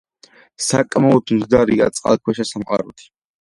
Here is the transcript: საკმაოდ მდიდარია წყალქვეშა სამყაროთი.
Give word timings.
საკმაოდ 0.67 1.33
მდიდარია 1.35 1.91
წყალქვეშა 1.99 2.47
სამყაროთი. 2.55 3.09